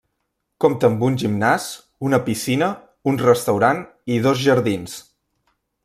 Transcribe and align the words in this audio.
Compta 0.63 0.87
amb 0.91 1.03
un 1.07 1.17
gimnàs, 1.23 1.67
una 2.09 2.21
piscina, 2.29 2.71
un 3.13 3.23
restaurant 3.27 3.85
i 4.17 4.19
dos 4.27 4.43
jardins. 4.49 4.99